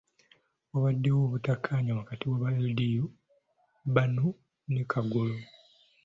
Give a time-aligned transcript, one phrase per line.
[0.71, 3.05] Wabaddewo obutakkanya wakati waba LDU
[3.95, 4.25] bano
[4.71, 5.39] ne Kagolo.